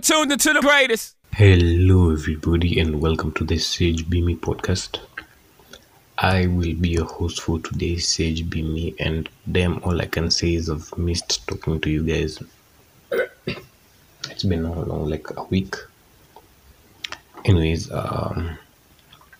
are 0.00 0.02
tuned 0.02 0.32
into 0.32 0.50
the 0.54 0.60
greatest. 0.60 1.14
Hello, 1.34 2.10
everybody, 2.10 2.80
and 2.80 3.02
welcome 3.02 3.32
to 3.32 3.44
the 3.44 3.58
Sage 3.58 4.08
Be 4.08 4.22
Me 4.22 4.34
podcast. 4.34 4.98
I 6.16 6.46
will 6.46 6.74
be 6.74 6.88
your 6.88 7.04
host 7.04 7.42
for 7.42 7.58
today's 7.58 8.08
Sage 8.08 8.48
Be 8.48 8.62
Me, 8.62 8.94
and 8.98 9.28
damn, 9.52 9.82
all 9.82 10.00
I 10.00 10.06
can 10.06 10.30
say 10.30 10.54
is 10.54 10.70
I've 10.70 10.96
missed 10.96 11.46
talking 11.46 11.80
to 11.82 11.90
you 11.90 12.02
guys. 12.02 12.42
It's 14.30 14.44
been 14.44 14.64
how 14.64 14.72
long? 14.72 15.10
Like 15.10 15.36
a 15.36 15.42
week. 15.44 15.74
Anyways, 17.44 17.92
um, 17.92 18.56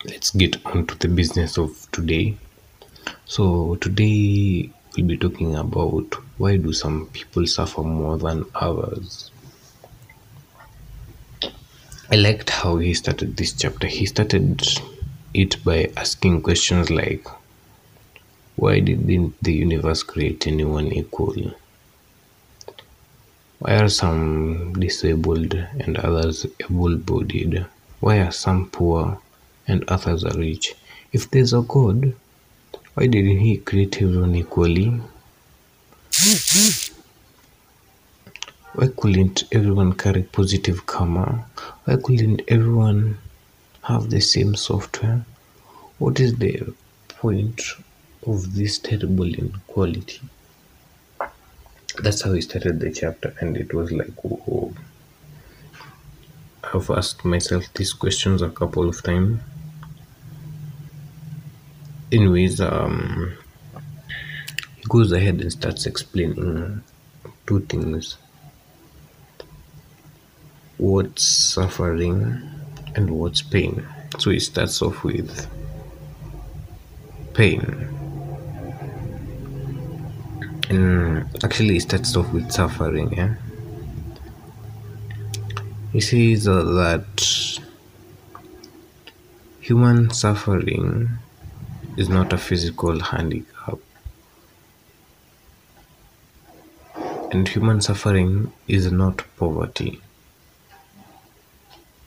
let's 0.05 0.29
get 0.29 0.63
on 0.63 0.85
to 0.85 0.95
the 0.99 1.07
business 1.07 1.57
of 1.57 1.87
today. 1.91 2.37
So 3.25 3.77
today 3.81 4.69
we'll 4.95 5.07
be 5.07 5.17
talking 5.17 5.55
about 5.55 6.13
why 6.37 6.57
do 6.57 6.71
some 6.71 7.07
people 7.07 7.47
suffer 7.47 7.81
more 7.81 8.19
than 8.19 8.45
others. 8.53 9.30
I 12.13 12.17
liked 12.17 12.49
how 12.49 12.75
he 12.75 12.93
started 12.93 13.37
this 13.37 13.53
chapter. 13.53 13.87
He 13.87 14.05
started 14.05 14.61
it 15.33 15.63
by 15.63 15.93
asking 15.95 16.41
questions 16.41 16.89
like 16.89 17.25
why 18.57 18.81
didn't 18.81 19.41
the 19.41 19.53
universe 19.53 20.03
create 20.03 20.45
anyone 20.45 20.91
equal? 20.91 21.53
Why 23.59 23.77
are 23.77 23.87
some 23.87 24.73
disabled 24.73 25.53
and 25.53 25.95
others 25.95 26.45
able 26.59 26.97
bodied? 26.97 27.65
Why 28.01 28.17
are 28.17 28.31
some 28.33 28.69
poor 28.69 29.21
and 29.65 29.85
others 29.87 30.25
are 30.25 30.37
rich? 30.37 30.75
If 31.13 31.31
there's 31.31 31.53
a 31.53 31.61
God, 31.61 32.13
why 32.95 33.07
didn't 33.07 33.39
He 33.39 33.55
create 33.55 34.01
everyone 34.01 34.35
equally? 34.35 34.99
Why 38.73 38.87
couldn't 38.87 39.43
everyone 39.51 39.93
carry 39.93 40.23
positive 40.23 40.85
karma? 40.85 41.45
Why 41.83 41.97
couldn't 41.97 42.41
everyone 42.47 43.17
have 43.83 44.09
the 44.09 44.21
same 44.21 44.55
software? 44.55 45.25
What 45.97 46.21
is 46.21 46.37
the 46.37 46.73
point 47.09 47.61
of 48.25 48.55
this 48.55 48.79
terrible 48.79 49.25
inequality? 49.25 50.21
That's 52.01 52.21
how 52.21 52.31
he 52.31 52.39
started 52.39 52.79
the 52.79 52.93
chapter, 52.93 53.35
and 53.41 53.57
it 53.57 53.73
was 53.73 53.91
like, 53.91 54.13
whoa. 54.23 54.73
I've 56.63 56.89
asked 56.91 57.25
myself 57.25 57.65
these 57.73 57.91
questions 57.91 58.41
a 58.41 58.49
couple 58.49 58.87
of 58.87 59.03
times. 59.03 59.41
Anyways, 62.09 62.61
um, 62.61 63.33
he 64.77 64.83
goes 64.87 65.11
ahead 65.11 65.41
and 65.41 65.51
starts 65.51 65.85
explaining 65.85 66.81
two 67.45 67.59
things 67.61 68.17
what's 70.81 71.21
suffering 71.23 72.41
and 72.95 73.11
what's 73.11 73.43
pain. 73.43 73.85
So 74.17 74.31
it 74.31 74.39
starts 74.39 74.81
off 74.81 75.03
with 75.03 75.47
pain. 77.35 77.61
And 80.69 81.27
actually, 81.43 81.77
it 81.77 81.81
starts 81.81 82.15
off 82.15 82.33
with 82.33 82.51
suffering. 82.51 83.13
Yeah? 83.13 83.35
He 85.93 86.01
says 86.01 86.47
uh, 86.47 86.63
that 86.63 87.59
human 89.59 90.09
suffering 90.09 91.09
is 91.95 92.09
not 92.09 92.33
a 92.33 92.39
physical 92.39 92.99
handicap, 92.99 93.77
and 97.31 97.47
human 97.47 97.81
suffering 97.81 98.51
is 98.67 98.91
not 98.91 99.23
poverty 99.37 100.01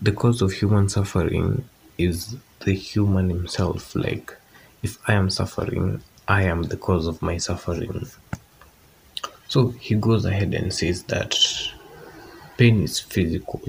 the 0.04 0.12
cause 0.12 0.42
of 0.42 0.52
human 0.52 0.86
suffering 0.86 1.64
is 1.96 2.36
the 2.64 2.74
human 2.74 3.30
himself 3.30 3.94
like 3.96 4.36
if 4.82 4.98
i 5.08 5.14
am 5.14 5.30
suffering 5.30 6.02
i 6.28 6.42
am 6.42 6.62
the 6.64 6.76
cause 6.76 7.06
of 7.06 7.20
my 7.22 7.36
suffering. 7.38 8.06
So 9.48 9.68
he 9.68 9.94
goes 9.94 10.24
ahead 10.24 10.52
and 10.52 10.72
says 10.72 11.04
that 11.04 11.36
pain 12.56 12.82
is 12.82 12.98
physical. 12.98 13.62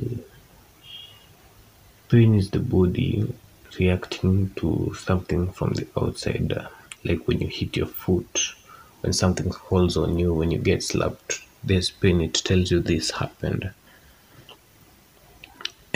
Pain 2.09 2.35
is 2.35 2.49
the 2.49 2.59
body 2.59 3.33
reacting 3.79 4.51
to 4.55 4.93
something 4.97 5.51
from 5.51 5.73
the 5.73 5.87
outside 5.97 6.53
like 7.03 7.27
when 7.27 7.39
you 7.39 7.47
hit 7.47 7.77
your 7.77 7.87
foot 7.87 8.55
when 9.01 9.13
something 9.13 9.51
falls 9.51 9.95
on 9.95 10.17
you 10.17 10.33
when 10.33 10.49
you 10.51 10.57
get 10.57 10.81
slapped 10.81 11.41
there's 11.63 11.91
pain 11.91 12.21
it 12.21 12.33
tells 12.33 12.71
you 12.71 12.79
this 12.79 13.11
happened 13.11 13.69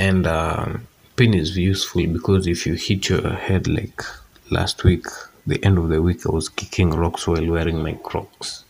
and 0.08 0.26
um, 0.28 0.88
pain 1.18 1.34
is 1.34 1.58
useful 1.58 2.08
because 2.08 2.48
if 2.48 2.66
you 2.66 2.76
hit 2.76 3.10
your 3.10 3.32
head 3.48 3.68
like 3.68 4.02
last 4.50 4.86
week 4.86 5.06
the 5.46 5.62
end 5.68 5.78
of 5.78 5.90
the 5.90 6.02
week 6.02 6.26
i 6.26 6.32
was 6.32 6.48
kicking 6.48 6.92
rocks 6.92 7.28
while 7.28 7.46
wearing 7.56 7.84
my 7.84 7.94
crocs. 8.08 8.64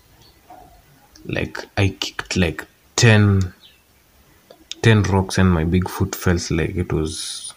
Like 1.26 1.58
i 1.78 1.90
kicked 1.90 2.36
like 2.36 2.66
10 2.96 3.54
10 4.82 5.04
rocks 5.04 5.38
and 5.38 5.52
my 5.52 5.66
big 5.76 5.88
foot 5.88 6.16
felt 6.16 6.50
like 6.50 6.76
it 6.76 6.92
was 6.92 7.54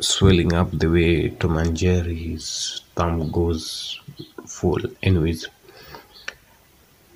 swelling 0.00 0.52
up 0.52 0.70
the 0.82 0.90
way 0.98 1.30
tom 1.30 1.56
and 1.56 1.74
jerry's 1.74 2.82
thumb 2.94 3.30
goes 3.30 4.00
full. 4.46 4.82
Anyways 5.02 5.46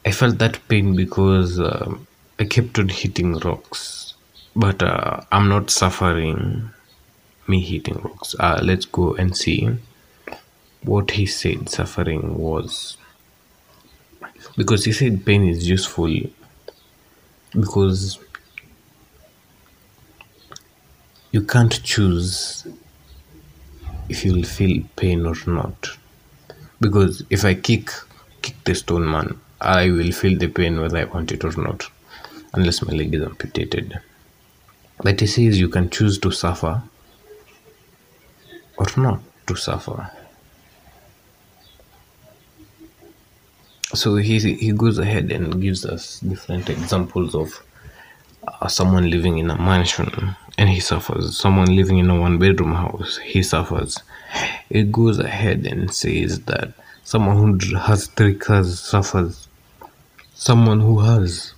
i 0.07 0.11
felt 0.11 0.39
that 0.39 0.57
pain 0.69 0.97
because 0.97 1.61
um, 1.61 2.08
I 2.41 2.45
kept 2.45 2.79
on 2.79 2.89
hitting 2.89 3.37
rocks, 3.39 4.15
but 4.55 4.81
uh, 4.81 5.23
I'm 5.33 5.49
not 5.49 5.71
suffering 5.71 6.71
me 7.49 7.61
hitting 7.61 7.97
rocks. 7.97 8.37
Uh, 8.39 8.61
let's 8.63 8.85
go 8.85 9.15
and 9.15 9.37
see 9.37 9.69
what 10.83 11.11
he 11.11 11.27
said 11.27 11.69
suffering 11.69 12.39
was. 12.39 12.97
Because 14.57 14.85
he 14.85 14.93
said 14.93 15.27
pain 15.27 15.49
is 15.49 15.69
useful 15.69 16.15
because 17.59 18.21
you 21.33 21.43
can't 21.43 21.83
choose 21.83 22.69
if 24.09 24.25
you'll 24.25 24.45
feel 24.45 24.85
pain 24.95 25.27
or 25.27 25.35
not. 25.49 25.89
Because 26.81 27.25
if 27.31 27.45
I 27.45 27.55
kick 27.55 27.91
kick 28.43 28.55
the 28.63 28.77
stone 28.77 29.11
man, 29.11 29.41
I 29.61 29.91
will 29.91 30.13
feel 30.13 30.39
the 30.39 30.47
pain 30.47 30.81
whether 30.81 30.99
I 30.99 31.05
want 31.05 31.33
it 31.33 31.43
or 31.43 31.51
not 31.61 31.91
unless 32.53 32.83
my 32.83 32.93
leg 32.93 33.15
is 33.15 33.23
amputated. 33.23 33.99
But 35.03 35.21
he 35.21 35.27
says 35.27 35.61
you 35.61 35.69
can 35.69 35.91
choose 35.91 36.19
to 36.19 36.31
suffer 36.31 36.83
or 38.77 38.87
not 38.97 39.21
to 39.47 39.57
suffer. 39.57 40.11
So 43.95 44.17
he, 44.17 44.39
he 44.39 44.73
goes 44.73 44.99
ahead 44.99 45.33
and 45.33 45.61
gives 45.63 45.87
us 45.87 46.21
different 46.21 46.69
examples 46.69 47.35
of 47.35 47.63
uh, 48.47 48.69
someone 48.69 49.11
living 49.11 49.39
in 49.39 49.51
a 49.51 49.57
mansion 49.57 50.37
and 50.59 50.69
he 50.69 50.81
suffers, 50.81 51.39
someone 51.39 51.75
living 51.75 51.99
in 51.99 52.11
a 52.11 52.21
one 52.21 52.39
bedroom 52.39 52.75
house, 52.75 53.19
he 53.19 53.43
suffers. 53.45 54.03
It 54.69 54.91
goes 54.91 55.21
ahead 55.21 55.65
and 55.67 55.95
says 55.95 56.41
that 56.41 56.75
someone 57.05 57.37
who 57.61 57.77
has 57.77 58.09
three 58.09 58.35
cars 58.35 58.81
suffers, 58.81 59.47
someone 60.35 60.81
who 60.81 60.99
has 60.99 61.55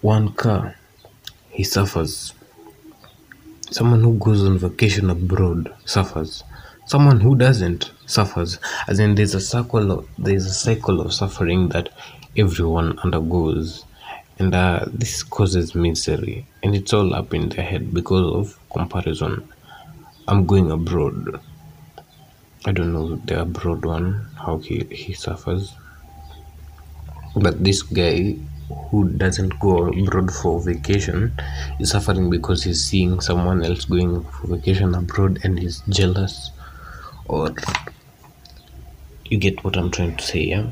one 0.00 0.32
car, 0.34 0.76
he 1.50 1.64
suffers. 1.64 2.32
Someone 3.70 4.02
who 4.02 4.16
goes 4.18 4.44
on 4.44 4.58
vacation 4.58 5.10
abroad 5.10 5.74
suffers. 5.84 6.44
Someone 6.86 7.20
who 7.20 7.34
doesn't 7.34 7.90
suffers. 8.06 8.58
As 8.86 9.00
in, 9.00 9.16
there's 9.16 9.34
a 9.34 9.40
circle 9.40 9.90
of 9.90 10.08
there's 10.16 10.46
a 10.46 10.54
cycle 10.54 11.00
of 11.00 11.12
suffering 11.12 11.68
that 11.70 11.88
everyone 12.36 12.98
undergoes, 13.00 13.84
and 14.38 14.54
uh, 14.54 14.86
this 14.86 15.22
causes 15.22 15.74
misery, 15.74 16.46
and 16.62 16.74
it's 16.74 16.92
all 16.92 17.12
up 17.14 17.34
in 17.34 17.48
their 17.48 17.64
head 17.64 17.92
because 17.92 18.32
of 18.34 18.70
comparison. 18.70 19.48
I'm 20.28 20.46
going 20.46 20.70
abroad. 20.70 21.40
I 22.64 22.72
don't 22.72 22.92
know 22.92 23.16
the 23.16 23.42
abroad 23.42 23.84
one 23.84 24.28
how 24.36 24.58
he 24.58 24.84
he 24.90 25.12
suffers 25.12 25.74
but 27.38 27.62
this 27.64 27.82
guy 27.82 28.36
who 28.90 29.08
doesn't 29.08 29.58
go 29.60 29.88
abroad 29.88 30.32
for 30.32 30.60
vacation 30.60 31.32
is 31.80 31.90
suffering 31.90 32.30
because 32.30 32.64
he's 32.64 32.84
seeing 32.84 33.20
someone 33.20 33.64
else 33.64 33.84
going 33.84 34.22
for 34.24 34.56
vacation 34.56 34.94
abroad 34.94 35.38
and 35.44 35.58
he's 35.58 35.82
jealous 35.88 36.50
or 37.26 37.54
you 39.26 39.38
get 39.38 39.62
what 39.64 39.76
i'm 39.76 39.90
trying 39.90 40.16
to 40.16 40.24
say 40.24 40.40
yeah? 40.40 40.66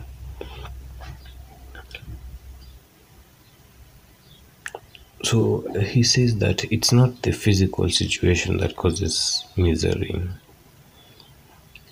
So 5.26 5.66
he 5.80 6.04
says 6.04 6.38
that 6.38 6.64
it's 6.70 6.92
not 6.92 7.22
the 7.22 7.32
physical 7.32 7.90
situation 7.90 8.58
that 8.58 8.76
causes 8.76 9.44
misery. 9.56 10.22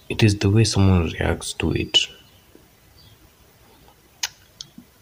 It 0.09 0.23
is 0.23 0.39
the 0.39 0.49
way 0.51 0.63
someone 0.63 1.07
reacts 1.07 1.53
to 1.55 1.73
it 1.73 1.99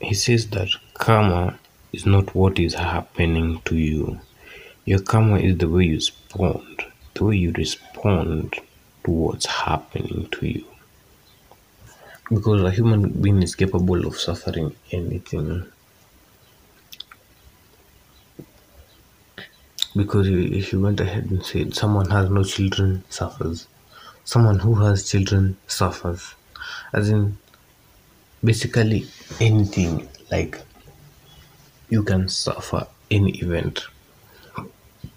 he 0.02 0.14
says 0.14 0.48
that 0.48 0.68
karma 0.94 1.58
is 1.92 2.04
not 2.06 2.34
what 2.34 2.58
is 2.58 2.74
happening 2.74 3.60
to 3.64 3.76
you. 3.76 4.20
Your 4.84 5.00
karma 5.00 5.38
is 5.38 5.58
the 5.58 5.68
way 5.68 5.84
you 5.84 5.94
respond, 5.94 6.84
the 7.14 7.24
way 7.24 7.36
you 7.36 7.52
respond 7.52 8.54
to 9.04 9.10
what's 9.10 9.46
happening 9.46 10.28
to 10.32 10.46
you. 10.46 10.64
Because 12.28 12.62
a 12.62 12.70
human 12.70 13.10
being 13.10 13.42
is 13.42 13.54
capable 13.54 14.06
of 14.06 14.18
suffering 14.18 14.74
anything. 14.90 15.66
Because 19.94 20.26
if 20.28 20.72
you 20.72 20.80
went 20.80 21.00
ahead 21.00 21.26
and 21.30 21.44
said 21.44 21.74
someone 21.74 22.10
has 22.10 22.30
no 22.30 22.42
children 22.42 23.04
suffers, 23.10 23.68
someone 24.24 24.58
who 24.58 24.74
has 24.76 25.08
children 25.10 25.58
suffers, 25.66 26.34
as 26.92 27.10
in 27.10 27.36
basically 28.44 29.06
anything 29.40 30.08
like 30.30 30.60
you 31.88 32.02
can 32.02 32.28
suffer 32.28 32.86
any 33.10 33.32
event. 33.38 33.84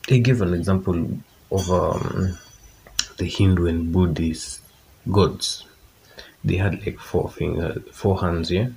They 0.07 0.19
give 0.19 0.41
an 0.41 0.53
example 0.53 1.07
of 1.51 1.71
um, 1.71 2.37
the 3.17 3.25
Hindu 3.25 3.67
and 3.67 3.91
Buddhist 3.91 4.61
gods. 5.11 5.63
They 6.43 6.57
had 6.57 6.85
like 6.85 6.99
four 6.99 7.29
fingers, 7.29 7.81
four 7.91 8.19
hands, 8.19 8.51
yeah. 8.51 8.67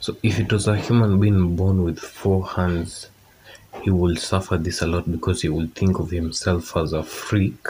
So 0.00 0.16
if 0.22 0.38
it 0.40 0.52
was 0.52 0.66
a 0.68 0.76
human 0.76 1.20
being 1.20 1.54
born 1.54 1.82
with 1.82 1.98
four 1.98 2.46
hands, 2.46 3.08
he 3.82 3.90
will 3.90 4.16
suffer 4.16 4.56
this 4.56 4.82
a 4.82 4.86
lot 4.86 5.10
because 5.10 5.42
he 5.42 5.48
will 5.48 5.68
think 5.68 5.98
of 5.98 6.10
himself 6.10 6.76
as 6.76 6.92
a 6.92 7.02
freak 7.02 7.66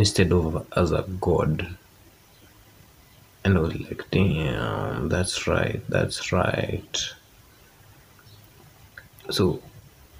instead 0.00 0.32
of 0.32 0.66
as 0.74 0.92
a 0.92 1.02
god. 1.20 1.76
And 3.44 3.58
I 3.58 3.60
was 3.60 3.78
like, 3.78 4.02
damn, 4.10 5.10
that's 5.10 5.46
right, 5.46 5.82
that's 5.90 6.32
right. 6.32 6.96
So 9.28 9.62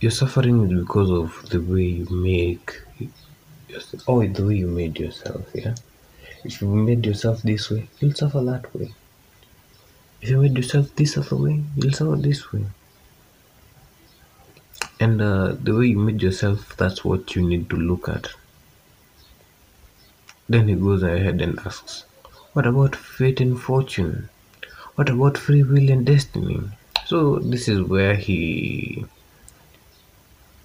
your 0.00 0.11
suffering 0.11 0.71
is 0.71 0.81
because 0.81 1.11
of 1.11 1.49
the 1.49 1.61
way 1.61 1.88
you 2.00 2.06
make 2.11 2.79
yourself, 3.69 4.03
oh, 4.06 4.27
the 4.27 4.47
way 4.47 4.56
you 4.56 4.67
made 4.67 4.99
yourself, 4.99 5.47
yeah. 5.55 5.75
If 6.44 6.61
you 6.61 6.69
made 6.69 7.06
yourself 7.06 7.41
this 7.43 7.71
way, 7.71 7.88
you'll 8.00 8.15
suffer 8.15 8.43
that 8.43 8.75
way. 8.75 8.93
If 10.21 10.29
you 10.29 10.43
made 10.43 10.56
yourself 10.59 10.94
this 10.94 11.17
other 11.17 11.37
way, 11.37 11.62
you'll 11.77 11.93
suffer 11.93 12.17
this 12.17 12.53
way. 12.53 12.67
And 15.00 15.23
uh, 15.23 15.56
the 15.62 15.75
way 15.75 15.87
you 15.87 15.99
made 15.99 16.21
yourself, 16.21 16.77
that's 16.77 17.03
what 17.03 17.35
you 17.35 17.47
need 17.47 17.71
to 17.71 17.77
look 17.77 18.11
at. 18.11 18.29
Then 20.50 20.67
he 20.67 20.75
goes 20.75 21.05
ahead 21.05 21.41
and 21.41 21.61
asks, 21.61 22.05
What 22.55 22.67
about 22.67 22.97
fate 22.97 23.41
and 23.41 23.58
fortune? 23.58 24.29
What 24.97 25.08
about 25.08 25.38
free 25.38 25.62
will 25.62 25.88
and 25.88 26.05
destiny? 26.05 26.61
So, 27.06 27.38
this 27.38 27.69
is 27.69 27.81
where 27.82 28.17
he 28.17 29.06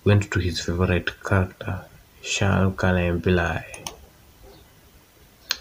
went 0.03 0.31
to 0.31 0.39
his 0.39 0.59
favorite 0.59 1.11
character, 1.23 1.85
Shankar 2.23 2.95
Pillai. 3.19 3.63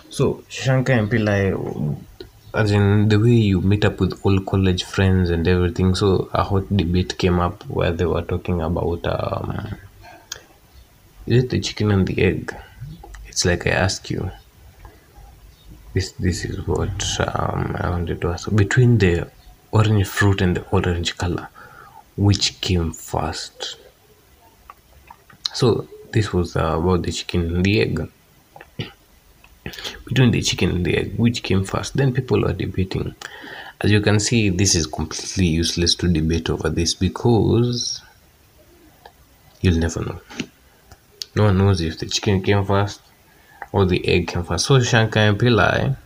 So, 0.08 0.42
Shankar 0.48 1.06
Pillai, 1.06 1.98
as 2.54 2.70
in 2.70 3.10
the 3.10 3.20
way 3.20 3.32
you 3.32 3.60
meet 3.60 3.84
up 3.84 4.00
with 4.00 4.18
all 4.24 4.40
college 4.40 4.84
friends 4.84 5.28
and 5.28 5.46
everything. 5.46 5.94
So, 5.94 6.30
a 6.32 6.42
hot 6.44 6.74
debate 6.74 7.18
came 7.18 7.40
up 7.40 7.62
where 7.66 7.92
they 7.92 8.06
were 8.06 8.22
talking 8.22 8.62
about 8.62 9.04
um, 9.04 9.76
is 11.26 11.44
it 11.44 11.50
the 11.50 11.60
chicken 11.60 11.90
and 11.90 12.06
the 12.06 12.22
egg? 12.22 12.54
It's 13.34 13.44
like 13.44 13.66
I 13.66 13.70
ask 13.70 14.10
you. 14.10 14.30
This 15.92 16.12
this 16.12 16.44
is 16.44 16.64
what 16.68 17.02
um, 17.18 17.74
I 17.80 17.90
wanted 17.90 18.20
to 18.20 18.28
ask. 18.28 18.48
Between 18.54 18.98
the 18.98 19.28
orange 19.72 20.06
fruit 20.06 20.40
and 20.40 20.56
the 20.56 20.62
orange 20.70 21.18
color, 21.18 21.48
which 22.16 22.60
came 22.60 22.92
first? 22.92 23.78
So 25.52 25.88
this 26.12 26.32
was 26.32 26.54
uh, 26.54 26.78
about 26.78 27.02
the 27.02 27.10
chicken 27.10 27.56
and 27.56 27.64
the 27.64 27.80
egg. 27.80 28.08
Between 30.04 30.30
the 30.30 30.40
chicken 30.40 30.70
and 30.70 30.86
the 30.86 30.96
egg, 30.96 31.18
which 31.18 31.42
came 31.42 31.64
first? 31.64 31.96
Then 31.96 32.12
people 32.12 32.46
are 32.46 32.52
debating. 32.52 33.16
As 33.80 33.90
you 33.90 34.00
can 34.00 34.20
see, 34.20 34.48
this 34.50 34.76
is 34.76 34.86
completely 34.86 35.46
useless 35.46 35.96
to 35.96 36.06
debate 36.06 36.50
over 36.50 36.68
this 36.68 36.94
because 36.94 38.00
you'll 39.60 39.80
never 39.80 40.04
know. 40.04 40.20
No 41.34 41.42
one 41.46 41.58
knows 41.58 41.80
if 41.80 41.98
the 41.98 42.06
chicken 42.06 42.40
came 42.40 42.64
first 42.64 43.00
or 43.74 43.84
the 43.84 44.06
egg 44.06 44.30
first. 44.30 44.66
So 44.66 44.80
Shankar 44.80 45.32
Pillai, 45.32 45.96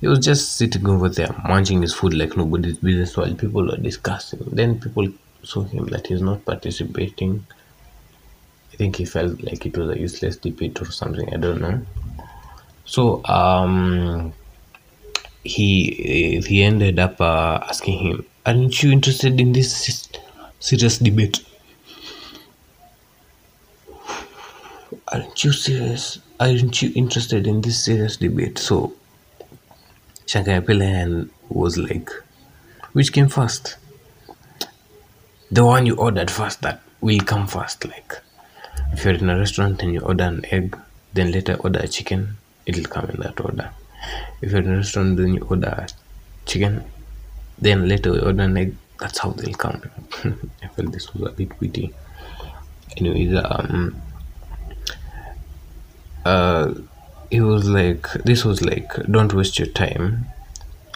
he 0.00 0.06
was 0.06 0.18
just 0.18 0.56
sitting 0.58 0.86
over 0.86 1.08
there 1.08 1.34
munching 1.48 1.80
his 1.80 1.94
food 1.94 2.12
like 2.12 2.36
nobody's 2.36 2.76
business 2.76 3.16
while 3.16 3.34
people 3.34 3.66
were 3.66 3.78
discussing. 3.78 4.40
Then 4.52 4.78
people 4.78 5.08
saw 5.42 5.62
him 5.62 5.86
that 5.86 6.08
he's 6.08 6.20
not 6.20 6.44
participating. 6.44 7.46
I 8.72 8.76
think 8.76 8.96
he 8.96 9.06
felt 9.06 9.42
like 9.42 9.64
it 9.64 9.76
was 9.78 9.88
a 9.88 9.98
useless 9.98 10.36
debate 10.36 10.82
or 10.82 10.90
something. 10.92 11.32
I 11.32 11.38
don't 11.38 11.62
know. 11.62 11.80
So 12.84 13.24
um, 13.24 14.34
he 15.44 16.42
he 16.46 16.62
ended 16.62 16.98
up 16.98 17.18
uh, 17.20 17.60
asking 17.70 17.98
him, 18.06 18.26
"Aren't 18.44 18.82
you 18.82 18.92
interested 18.92 19.40
in 19.40 19.52
this 19.54 20.08
serious 20.60 20.98
debate?" 20.98 21.40
aren't 25.12 25.44
you 25.44 25.52
serious? 25.52 26.18
Aren't 26.42 26.82
you 26.82 26.90
interested 26.96 27.46
in 27.46 27.60
this 27.60 27.84
serious 27.84 28.16
debate? 28.16 28.58
So 28.58 28.94
Shankar 30.26 30.60
Pillai 30.60 31.30
was 31.48 31.78
like, 31.78 32.10
which 32.94 33.12
came 33.12 33.28
first? 33.28 33.76
The 35.52 35.64
one 35.64 35.86
you 35.86 35.94
ordered 35.94 36.32
first 36.32 36.62
that 36.62 36.80
will 37.00 37.20
come 37.20 37.46
first. 37.46 37.84
Like 37.84 38.18
if 38.92 39.04
you're 39.04 39.14
in 39.14 39.30
a 39.30 39.38
restaurant 39.38 39.84
and 39.84 39.94
you 39.94 40.00
order 40.00 40.24
an 40.24 40.44
egg, 40.50 40.76
then 41.12 41.30
later 41.30 41.54
order 41.60 41.78
a 41.78 41.86
chicken, 41.86 42.36
it'll 42.66 42.90
come 42.90 43.08
in 43.10 43.20
that 43.20 43.38
order. 43.40 43.70
If 44.40 44.50
you're 44.50 44.62
in 44.62 44.72
a 44.72 44.78
restaurant 44.78 45.18
then 45.18 45.34
you 45.34 45.46
order 45.48 45.86
chicken, 46.44 46.82
then 47.56 47.86
later 47.88 48.14
you 48.14 48.20
order 48.20 48.42
an 48.42 48.56
egg, 48.56 48.74
that's 48.98 49.20
how 49.20 49.30
they'll 49.30 49.54
come. 49.54 49.80
I 50.60 50.66
felt 50.74 50.90
this 50.90 51.14
was 51.14 51.30
a 51.30 51.36
bit 51.36 51.60
witty. 51.60 51.94
Anyways, 52.96 53.32
um 53.44 54.02
uh, 56.24 56.74
it 57.30 57.40
was 57.40 57.68
like 57.68 58.12
this 58.24 58.44
was 58.44 58.62
like 58.62 58.94
don't 59.10 59.32
waste 59.32 59.58
your 59.58 59.68
time 59.68 60.26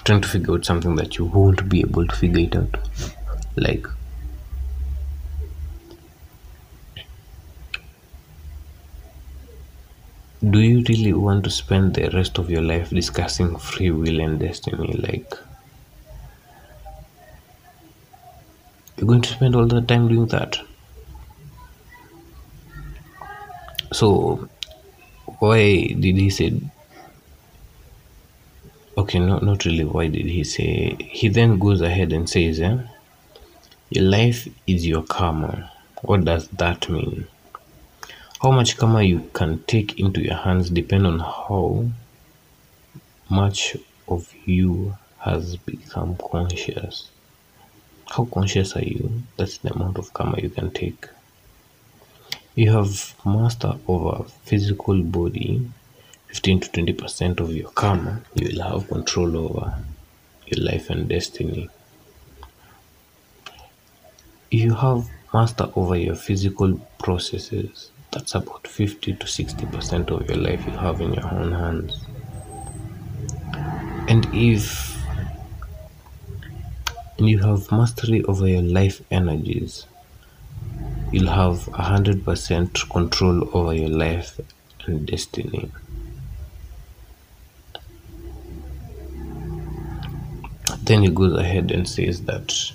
trying 0.05 0.21
to 0.21 0.29
figure 0.29 0.55
out 0.55 0.65
something 0.65 0.95
that 0.97 1.19
you 1.19 1.25
won't 1.25 1.69
be 1.69 1.81
able 1.81 2.07
to 2.07 2.15
figure 2.15 2.41
it 2.41 2.57
out. 2.57 2.77
Like 3.57 3.87
do 10.51 10.61
you 10.61 10.83
really 10.89 11.13
want 11.13 11.45
to 11.45 11.51
spend 11.51 11.95
the 11.95 12.09
rest 12.11 12.39
of 12.39 12.49
your 12.49 12.63
life 12.63 12.89
discussing 12.91 13.57
free 13.59 13.91
will 13.91 14.21
and 14.21 14.39
destiny? 14.41 14.93
Like 14.95 15.35
you're 18.97 19.07
going 19.07 19.23
to 19.23 19.29
spend 19.29 19.55
all 19.55 19.67
the 19.67 19.81
time 19.81 20.09
doing 20.09 20.27
that. 20.29 20.59
So 23.93 24.49
why 25.39 25.87
did 25.87 26.17
he 26.17 26.31
say 26.31 26.53
okay 28.97 29.19
no 29.19 29.39
not 29.39 29.65
really 29.65 29.85
why 29.85 30.07
did 30.07 30.27
he 30.27 30.43
say 30.45 30.97
he 31.01 31.29
then 31.29 31.59
goes 31.59 31.81
ahead 31.81 32.13
and 32.13 32.29
says 32.29 32.61
eh, 32.61 32.79
your 33.89 34.05
life 34.05 34.49
is 34.67 34.85
your 34.85 35.05
karma. 35.05 35.71
What 36.03 36.25
does 36.25 36.49
that 36.49 36.89
mean? 36.89 37.29
How 38.43 38.51
much 38.51 38.77
karma 38.77 39.03
you 39.03 39.31
can 39.33 39.63
take 39.65 40.01
into 40.01 40.21
your 40.21 40.35
hands 40.35 40.71
depend 40.71 41.07
on 41.07 41.21
how 41.21 41.87
much 43.31 43.77
of 44.09 44.33
you 44.45 44.97
has 45.19 45.57
become 45.57 46.17
conscious. 46.17 47.11
How 48.07 48.25
conscious 48.25 48.75
are 48.77 48.83
you? 48.83 49.23
That's 49.37 49.59
the 49.59 49.73
amount 49.73 49.99
of 49.99 50.13
karma 50.13 50.41
you 50.41 50.51
can 50.51 50.73
take 50.73 51.07
you 52.57 52.73
have 52.73 53.15
master 53.25 53.75
over 53.87 54.25
physical 54.45 55.01
body 55.03 55.71
15 56.29 56.61
to 56.61 56.69
20 56.73 56.93
percent 56.95 57.41
of 57.41 57.55
your 57.55 57.71
karma 57.71 58.21
you 58.35 58.49
will 58.49 58.63
have 58.71 58.89
control 58.89 59.37
over 59.37 59.79
your 60.47 60.65
life 60.65 60.91
and 60.91 61.09
destiny. 61.09 61.69
You 64.51 64.75
have 64.75 65.09
master 65.35 65.71
over 65.75 65.97
your 65.97 66.15
physical 66.15 66.79
processes 66.99 67.91
that's 68.13 68.35
about 68.35 68.67
50 68.67 69.15
to 69.15 69.27
60 69.27 69.67
percent 69.67 70.11
of 70.11 70.29
your 70.29 70.39
life 70.39 70.65
you 70.65 70.73
have 70.73 71.01
in 71.01 71.13
your 71.15 71.35
own 71.35 71.53
hands. 71.53 72.07
And 74.09 74.27
if 74.33 74.97
and 77.19 77.29
you 77.29 77.39
have 77.41 77.71
mastery 77.73 78.23
over 78.25 78.47
your 78.47 78.63
life 78.63 79.03
energies 79.11 79.87
you'll 81.13 81.29
have 81.29 81.67
100% 81.67 82.91
control 82.91 83.49
over 83.57 83.75
your 83.75 83.91
life 83.91 84.41
and 84.87 85.07
destiny. 85.07 85.71
then 90.87 91.03
he 91.03 91.11
goes 91.11 91.37
ahead 91.37 91.73
and 91.73 91.89
says 91.89 92.23
that 92.23 92.73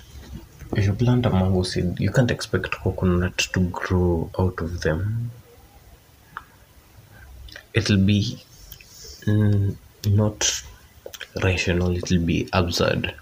if 0.76 0.84
you 0.86 0.92
plant 0.92 1.26
a 1.26 1.30
mango 1.30 1.62
seed, 1.62 1.98
you 1.98 2.10
can't 2.10 2.30
expect 2.30 2.70
coconut 2.70 3.38
to 3.38 3.60
grow 3.70 4.30
out 4.38 4.60
of 4.60 4.82
them. 4.82 5.30
It'll 7.74 8.04
be 8.04 8.38
mm, 9.22 9.76
not 10.06 10.62
rational, 11.42 11.96
it'll 11.96 12.24
be 12.24 12.48
absurd. 12.52 13.14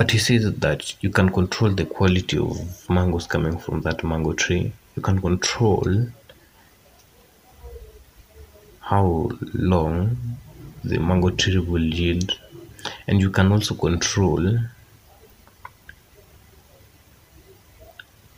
But 0.00 0.12
he 0.12 0.18
says 0.18 0.50
that 0.50 0.94
you 1.02 1.10
can 1.10 1.28
control 1.28 1.72
the 1.72 1.84
quality 1.84 2.38
of 2.38 2.88
mangoes 2.88 3.26
coming 3.26 3.58
from 3.58 3.82
that 3.82 4.02
mango 4.02 4.32
tree. 4.32 4.72
You 4.96 5.02
can 5.02 5.20
control 5.20 6.06
how 8.80 9.30
long 9.52 10.16
the 10.82 10.98
mango 10.98 11.28
tree 11.28 11.58
will 11.58 11.84
yield, 11.84 12.38
and 13.06 13.20
you 13.20 13.28
can 13.28 13.52
also 13.52 13.74
control 13.74 14.60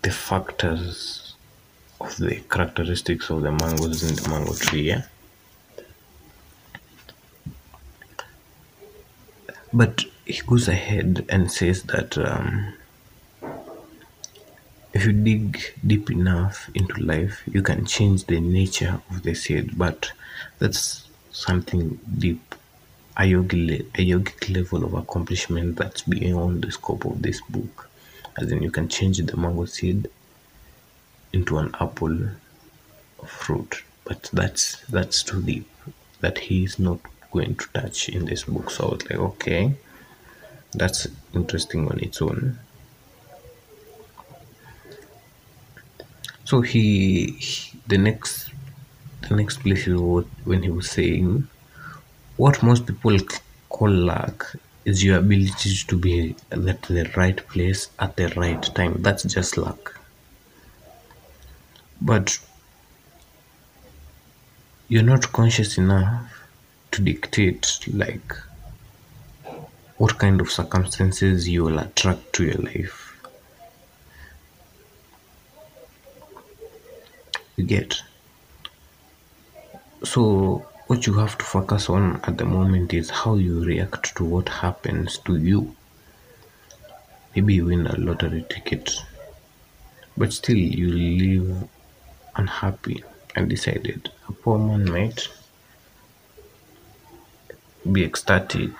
the 0.02 0.11
factors 0.11 1.37
of 2.00 2.16
the 2.16 2.40
characteristics 2.50 3.31
of 3.31 3.42
the 3.42 3.52
mangoes 3.52 4.02
in 4.02 4.16
the 4.16 4.28
mango 4.28 4.54
tree. 4.54 4.88
Yeah? 4.88 5.02
But 9.73 10.07
he 10.33 10.41
goes 10.47 10.67
ahead 10.67 11.27
and 11.29 11.53
says 11.53 11.83
that 11.83 12.17
um, 12.17 12.73
if 14.95 15.05
you 15.05 15.12
dig 15.12 15.59
deep 15.87 16.11
enough 16.11 16.71
into 16.75 16.95
life, 17.03 17.43
you 17.47 17.62
can 17.62 17.85
change 17.85 18.25
the 18.25 18.41
nature 18.41 19.01
of 19.11 19.23
the 19.25 19.35
seed, 19.35 19.77
but 19.77 20.11
that's 20.59 21.05
something 21.33 22.01
deep, 22.17 22.55
a 23.19 23.23
yogic, 23.23 23.81
a 23.95 24.07
yogic 24.12 24.55
level 24.55 24.85
of 24.85 24.95
accomplishment 24.95 25.77
that's 25.77 26.03
beyond 26.03 26.62
the 26.62 26.73
scope 26.73 27.05
of 27.05 27.21
this 27.21 27.43
book. 27.51 27.91
As 28.39 28.51
in, 28.51 28.62
you 28.62 28.71
can 28.71 28.89
change 28.89 29.19
the 29.19 29.37
mango 29.37 29.67
seed 29.67 30.09
into 31.35 31.59
an 31.59 31.75
apple 31.79 32.19
fruit, 33.27 33.83
but 34.05 34.31
that's 34.33 34.81
that's 34.87 35.23
too 35.23 35.43
deep 35.43 35.69
that 36.21 36.39
he 36.39 36.65
is 36.65 36.79
not 36.79 37.01
going 37.33 37.55
to 37.57 37.67
touch 37.75 38.09
in 38.09 38.25
this 38.25 38.45
book. 38.45 38.71
So 38.71 38.89
I 38.89 38.91
was 38.93 39.11
like, 39.11 39.19
okay, 39.19 39.75
that's 40.75 41.07
interesting 41.35 41.88
on 41.88 41.99
its 42.00 42.21
own. 42.23 42.59
So 46.45 46.61
he, 46.61 47.33
he 47.33 47.79
the 47.87 47.99
next 47.99 48.50
the 49.29 49.35
next 49.37 49.59
place 49.59 49.87
is 49.87 49.97
what 50.00 50.26
when 50.45 50.62
he 50.62 50.71
was 50.71 50.91
saying 50.91 51.49
what 52.37 52.62
most 52.62 52.87
people 52.87 53.17
call 53.69 53.91
luck 53.91 54.57
is 54.85 55.05
your 55.05 55.19
ability 55.19 55.75
to 55.87 55.97
be 55.99 56.35
at 56.50 56.83
the 56.83 57.11
right 57.17 57.37
place 57.49 57.88
at 57.99 58.17
the 58.17 58.29
right 58.37 58.62
time. 58.75 58.97
That's 59.00 59.23
just 59.25 59.57
luck. 59.57 60.00
But 62.00 62.38
you're 64.88 65.02
not 65.02 65.33
conscious 65.33 65.79
enough 65.79 66.47
to 66.93 67.02
dictate 67.02 67.79
like 67.93 68.35
what 69.99 70.19
kind 70.19 70.41
of 70.41 70.51
circumstances 70.51 71.49
you 71.49 71.65
will 71.65 71.79
attract 71.79 72.33
to 72.35 72.45
your 72.45 72.59
life. 72.59 73.17
You 77.57 77.65
get 77.65 78.03
so 80.05 80.67
what 80.89 81.07
you 81.07 81.15
have 81.15 81.39
to 81.39 81.45
focus 81.45 81.89
on 81.89 82.21
at 82.25 82.37
the 82.37 82.45
moment 82.45 82.93
is 82.93 83.09
how 83.09 83.37
you 83.37 83.65
react 83.65 84.17
to 84.17 84.25
what 84.25 84.49
happens 84.49 85.19
to 85.19 85.37
you. 85.37 85.75
Maybe 87.35 87.55
you 87.55 87.67
win 87.67 87.87
a 87.87 87.97
lottery 87.97 88.45
ticket, 88.49 88.91
but 90.17 90.33
still 90.33 90.57
you 90.57 90.89
live 90.93 91.69
unhappy 92.37 93.05
and 93.37 93.49
decided. 93.49 94.11
A 94.29 94.33
poor 94.33 94.59
man 94.59 94.91
might 94.91 95.29
be 97.91 98.05
ecstatic 98.05 98.71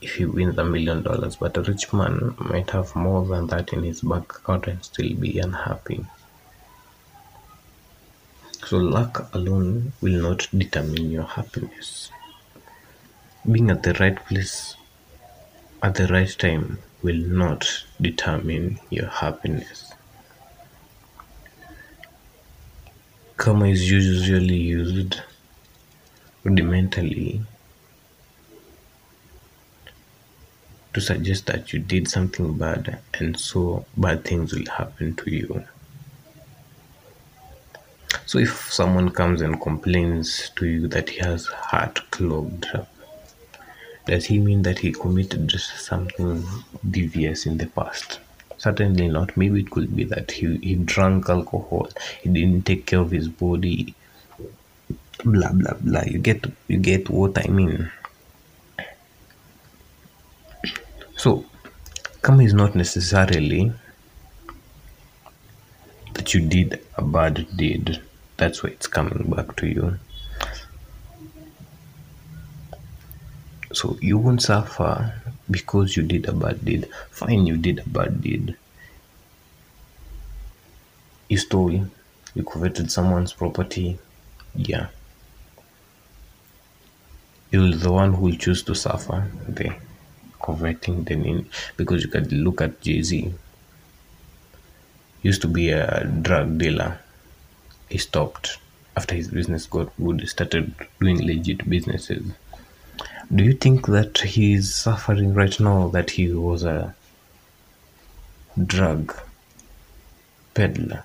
if 0.00 0.16
he 0.16 0.24
wins 0.24 0.58
a 0.58 0.64
million 0.64 1.02
dollars, 1.02 1.36
but 1.36 1.56
a 1.56 1.62
rich 1.62 1.92
man 1.92 2.34
might 2.38 2.70
have 2.70 2.94
more 2.94 3.24
than 3.26 3.46
that 3.48 3.72
in 3.72 3.82
his 3.82 4.02
bank 4.02 4.32
account 4.36 4.66
and 4.66 4.84
still 4.84 5.14
be 5.14 5.38
unhappy. 5.38 6.04
So, 8.64 8.78
luck 8.78 9.28
alone 9.32 9.92
will 10.00 10.20
not 10.20 10.48
determine 10.56 11.10
your 11.10 11.24
happiness. 11.24 12.10
Being 13.50 13.70
at 13.70 13.82
the 13.82 13.94
right 13.94 14.16
place 14.26 14.74
at 15.82 15.94
the 15.94 16.06
right 16.08 16.36
time 16.38 16.78
will 17.02 17.22
not 17.42 17.84
determine 18.00 18.80
your 18.90 19.08
happiness. 19.08 19.92
Karma 23.36 23.66
is 23.66 23.88
usually 23.90 24.56
used 24.56 25.20
rudimentally 26.42 27.42
to 30.96 31.00
suggest 31.02 31.44
that 31.44 31.74
you 31.74 31.78
did 31.78 32.08
something 32.08 32.56
bad 32.56 32.98
and 33.12 33.38
so 33.38 33.84
bad 33.98 34.24
things 34.24 34.54
will 34.54 34.64
happen 34.64 35.14
to 35.14 35.30
you. 35.30 35.62
So 38.24 38.38
if 38.38 38.72
someone 38.72 39.10
comes 39.10 39.42
and 39.42 39.60
complains 39.60 40.50
to 40.56 40.64
you 40.66 40.88
that 40.88 41.10
he 41.10 41.18
has 41.18 41.48
heart 41.48 42.00
clogged 42.12 42.64
up, 42.72 42.88
does 44.06 44.24
he 44.24 44.38
mean 44.38 44.62
that 44.62 44.78
he 44.78 44.90
committed 44.90 45.50
something 45.50 46.42
devious 46.90 47.44
in 47.44 47.58
the 47.58 47.66
past? 47.66 48.20
Certainly 48.56 49.08
not. 49.08 49.36
Maybe 49.36 49.60
it 49.60 49.70
could 49.70 49.94
be 49.94 50.04
that 50.04 50.30
he, 50.30 50.56
he 50.56 50.76
drank 50.76 51.28
alcohol, 51.28 51.90
he 52.22 52.30
didn't 52.30 52.64
take 52.64 52.86
care 52.86 53.00
of 53.00 53.10
his 53.10 53.28
body, 53.28 53.94
blah 55.24 55.52
blah 55.52 55.74
blah. 55.74 56.04
You 56.04 56.20
get 56.20 56.46
you 56.68 56.78
get 56.78 57.10
what 57.10 57.38
I 57.38 57.50
mean. 57.50 57.90
So 61.16 61.44
karma 62.22 62.44
is 62.44 62.54
not 62.54 62.74
necessarily 62.74 63.72
that 66.14 66.34
you 66.34 66.40
did 66.40 66.84
a 66.96 67.02
bad 67.02 67.46
deed. 67.56 68.02
That's 68.36 68.62
why 68.62 68.70
it's 68.70 68.86
coming 68.86 69.30
back 69.30 69.56
to 69.56 69.66
you. 69.66 69.98
So 73.72 73.98
you 74.00 74.18
won't 74.18 74.42
suffer 74.42 75.14
because 75.50 75.96
you 75.96 76.02
did 76.02 76.26
a 76.28 76.32
bad 76.32 76.64
deed. 76.64 76.88
Fine 77.10 77.46
you 77.46 77.56
did 77.56 77.78
a 77.78 77.88
bad 77.88 78.20
deed. 78.20 78.56
You 81.28 81.38
stole 81.38 81.70
you 82.34 82.44
coveted 82.44 82.92
someone's 82.92 83.32
property. 83.32 83.98
Yeah. 84.54 84.88
You're 87.50 87.72
the 87.72 87.90
one 87.90 88.12
who 88.12 88.26
will 88.26 88.36
choose 88.36 88.62
to 88.64 88.74
suffer 88.74 89.30
the 89.48 89.74
coveting 90.46 91.02
the 91.04 91.16
name 91.16 91.48
because 91.76 92.02
you 92.02 92.08
can 92.08 92.28
look 92.44 92.60
at 92.60 92.80
jay-z. 92.80 93.32
Used 95.22 95.42
to 95.42 95.48
be 95.48 95.70
a 95.70 96.04
drug 96.22 96.58
dealer. 96.58 96.98
He 97.88 97.98
stopped 97.98 98.58
after 98.96 99.14
his 99.14 99.28
business 99.28 99.66
got 99.66 99.92
good 100.02 100.26
started 100.28 100.72
doing 101.00 101.24
legit 101.26 101.68
businesses. 101.68 102.24
Do 103.34 103.42
you 103.44 103.54
think 103.54 103.86
that 103.86 104.18
he's 104.18 104.72
suffering 104.74 105.34
right 105.34 105.58
now 105.58 105.88
that 105.88 106.10
he 106.10 106.32
was 106.32 106.62
a 106.62 106.94
drug 108.64 109.14
peddler? 110.54 111.04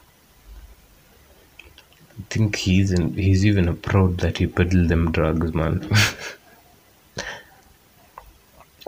I 2.20 2.24
think 2.30 2.56
he's 2.56 2.92
in, 2.92 3.16
he's 3.16 3.46
even 3.46 3.76
proud 3.78 4.20
that 4.20 4.38
he 4.38 4.46
peddled 4.46 4.90
them 4.90 5.12
drugs 5.12 5.54
man 5.54 5.90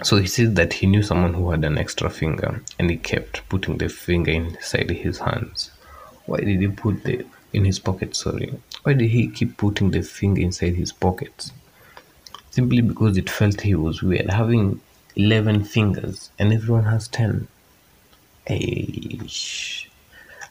so 0.02 0.18
he 0.18 0.26
says 0.26 0.54
that 0.56 0.74
he 0.74 0.88
knew 0.88 1.04
someone 1.04 1.34
who 1.36 1.52
had 1.52 1.64
an 1.64 1.78
extra 1.78 2.10
finger 2.10 2.62
and 2.80 2.90
he 2.90 2.98
kept 2.98 3.48
putting 3.50 3.78
the 3.78 3.90
finger 3.90 4.32
inside 4.32 4.90
his 4.90 5.20
hands. 5.20 5.70
Why 6.26 6.40
did 6.40 6.62
he 6.62 6.68
put 6.68 7.04
the 7.04 7.26
in 7.52 7.66
his 7.66 7.78
pocket 7.78 8.16
sorry? 8.16 8.54
Why 8.82 8.94
did 8.94 9.12
he 9.12 9.28
keep 9.28 9.58
putting 9.58 9.92
the 9.92 10.02
finger 10.02 10.42
inside 10.42 10.76
his 10.76 10.92
pockets? 10.92 11.52
Simply 12.50 12.82
because 12.82 13.18
it 13.18 13.30
felt 13.30 13.62
he 13.62 13.76
was 13.76 14.02
weird 14.02 14.32
having 14.32 14.82
11 15.16 15.64
fingers 15.66 16.32
and 16.40 16.52
everyone 16.52 16.86
has 16.86 17.08
10 17.10 17.48
Eish. 18.48 19.88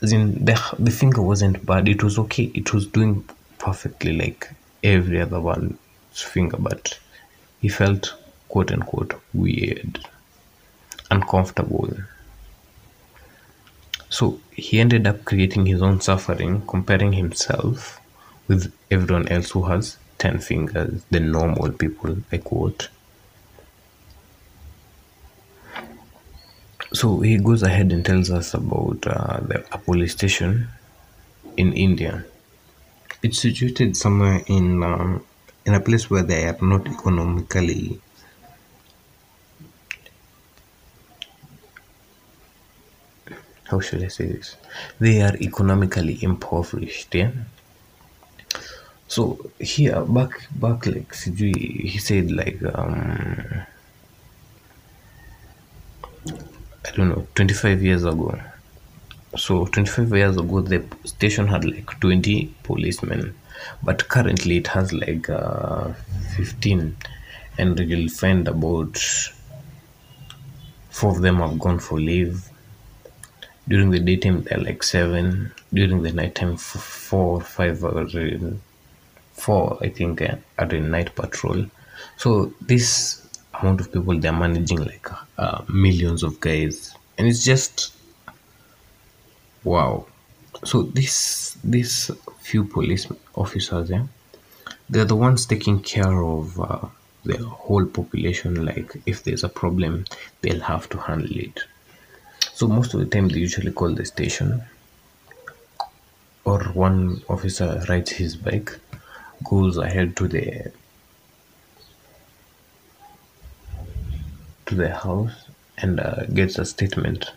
as 0.00 0.12
in 0.12 0.44
the, 0.44 0.58
the 0.78 0.90
finger 0.90 1.20
wasn't 1.20 1.66
bad. 1.66 1.88
It 1.88 2.02
was 2.02 2.18
okay. 2.18 2.44
It 2.54 2.72
was 2.72 2.86
doing 2.86 3.24
perfectly 3.58 4.12
like 4.16 4.50
every 4.84 5.20
other 5.20 5.40
one's 5.40 5.76
finger 6.14 6.56
but 6.58 6.98
he 7.60 7.68
felt 7.68 8.14
quote 8.52 8.70
unquote 8.76 9.14
weird 9.42 10.00
uncomfortable 11.10 11.90
so 14.12 14.38
he 14.50 14.78
ended 14.78 15.06
up 15.06 15.24
creating 15.24 15.64
his 15.64 15.80
own 15.80 16.02
suffering, 16.02 16.66
comparing 16.66 17.14
himself 17.14 17.98
with 18.46 18.70
everyone 18.90 19.26
else 19.28 19.52
who 19.52 19.62
has 19.62 19.96
10 20.18 20.38
fingers, 20.40 21.02
the 21.10 21.18
normal 21.18 21.72
people, 21.72 22.18
I 22.30 22.36
quote. 22.36 22.90
So 26.92 27.20
he 27.20 27.38
goes 27.38 27.62
ahead 27.62 27.90
and 27.90 28.04
tells 28.04 28.30
us 28.30 28.52
about 28.52 29.06
uh, 29.06 29.40
the, 29.40 29.64
a 29.72 29.78
police 29.78 30.12
station 30.12 30.68
in 31.56 31.72
India. 31.72 32.26
It's 33.22 33.40
situated 33.40 33.96
somewhere 33.96 34.42
in 34.46 34.82
um, 34.82 35.24
in 35.64 35.72
a 35.72 35.80
place 35.80 36.10
where 36.10 36.22
they 36.22 36.44
are 36.44 36.58
not 36.60 36.86
economically 36.86 37.98
how 43.72 43.80
should 43.80 44.04
I 44.04 44.08
say 44.08 44.26
this? 44.26 44.56
They 45.00 45.22
are 45.22 45.34
economically 45.36 46.22
impoverished, 46.22 47.14
yeah. 47.14 47.30
So 49.08 49.50
here 49.58 50.00
back 50.02 50.32
back 50.64 50.86
like 50.86 51.12
sijui 51.20 51.54
he 51.92 51.98
said 51.98 52.30
like 52.30 52.58
um 52.74 53.62
I 56.86 56.90
don't 56.96 57.08
know 57.08 57.26
25 57.34 57.82
years 57.82 58.04
ago. 58.04 58.38
So 59.38 59.64
25 59.64 60.14
years 60.16 60.36
ago 60.36 60.60
the 60.60 60.84
station 61.04 61.46
had 61.48 61.64
like 61.64 61.98
20 62.00 62.54
policemen, 62.62 63.34
but 63.82 64.08
currently 64.08 64.58
it 64.58 64.66
has 64.66 64.92
like 64.92 65.30
uh, 65.30 65.92
15, 66.36 66.96
and 67.58 67.78
you'll 67.78 68.10
find 68.10 68.48
about 68.48 68.98
four 70.90 71.12
of 71.12 71.22
them 71.22 71.36
have 71.36 71.58
gone 71.58 71.78
for 71.78 71.98
leave 71.98 72.51
during 73.68 73.90
the 73.90 74.00
daytime 74.00 74.42
they're 74.42 74.58
like 74.58 74.82
seven. 74.82 75.52
During 75.72 76.02
the 76.02 76.12
nighttime 76.12 76.56
four 76.56 77.40
five 77.40 77.78
four 79.32 79.78
i 79.80 79.88
think 79.88 80.20
uh, 80.22 80.36
are 80.58 80.74
in 80.74 80.90
night 80.90 81.14
patrol. 81.14 81.66
So 82.16 82.52
this 82.60 83.26
amount 83.54 83.80
of 83.80 83.92
people 83.92 84.18
they're 84.18 84.32
managing 84.32 84.84
like 84.84 85.08
uh, 85.38 85.62
millions 85.68 86.22
of 86.22 86.40
guys. 86.40 86.94
And 87.18 87.28
it's 87.28 87.44
just 87.44 87.94
wow. 89.64 90.06
So 90.64 90.82
this 90.82 91.56
this 91.64 92.10
few 92.40 92.64
police 92.64 93.06
officers 93.34 93.90
yeah 93.90 94.06
they're 94.90 95.04
the 95.04 95.16
ones 95.16 95.46
taking 95.46 95.80
care 95.80 96.22
of 96.22 96.60
uh, 96.60 96.86
the 97.24 97.38
whole 97.38 97.86
population. 97.86 98.64
Like 98.66 98.94
if 99.06 99.22
there's 99.24 99.44
a 99.44 99.48
problem 99.48 100.04
they'll 100.40 100.60
have 100.60 100.88
to 100.90 100.98
handle 100.98 101.36
it 101.36 101.64
so 102.54 102.68
most 102.68 102.94
of 102.94 103.00
the 103.00 103.06
time 103.06 103.28
they 103.28 103.38
usually 103.38 103.72
call 103.72 103.94
the 103.94 104.04
station 104.04 104.62
or 106.44 106.62
one 106.74 107.22
officer 107.28 107.82
rides 107.88 108.10
his 108.10 108.36
bike 108.36 108.78
goes 109.44 109.76
ahead 109.78 110.16
to 110.16 110.28
the 110.28 110.72
to 114.66 114.74
the 114.74 114.94
house 114.94 115.46
and 115.78 116.00
uh, 116.00 116.24
gets 116.26 116.58
a 116.58 116.64
statement. 116.64 117.32